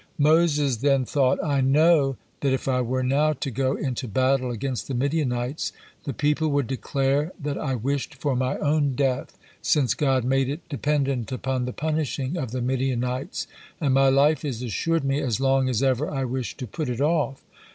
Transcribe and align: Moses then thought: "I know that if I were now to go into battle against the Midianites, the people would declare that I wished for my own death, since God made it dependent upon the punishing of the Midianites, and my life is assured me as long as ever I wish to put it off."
Moses 0.17 0.77
then 0.77 1.05
thought: 1.05 1.37
"I 1.43 1.61
know 1.61 2.17
that 2.39 2.51
if 2.51 2.67
I 2.67 2.81
were 2.81 3.03
now 3.03 3.33
to 3.33 3.51
go 3.51 3.75
into 3.75 4.07
battle 4.07 4.49
against 4.49 4.87
the 4.87 4.95
Midianites, 4.95 5.71
the 6.05 6.11
people 6.11 6.47
would 6.47 6.65
declare 6.65 7.31
that 7.39 7.55
I 7.55 7.75
wished 7.75 8.15
for 8.15 8.35
my 8.35 8.57
own 8.57 8.95
death, 8.95 9.37
since 9.61 9.93
God 9.93 10.23
made 10.23 10.49
it 10.49 10.67
dependent 10.69 11.31
upon 11.31 11.65
the 11.65 11.71
punishing 11.71 12.35
of 12.35 12.49
the 12.49 12.63
Midianites, 12.63 13.45
and 13.79 13.93
my 13.93 14.09
life 14.09 14.43
is 14.43 14.63
assured 14.63 15.03
me 15.03 15.19
as 15.19 15.39
long 15.39 15.69
as 15.69 15.83
ever 15.83 16.09
I 16.09 16.23
wish 16.25 16.57
to 16.57 16.65
put 16.65 16.89
it 16.89 16.99
off." 16.99 17.43